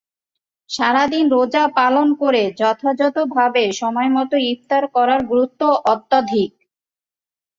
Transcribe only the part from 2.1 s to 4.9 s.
করে যথাযথভাবে সময়মতো ইফতার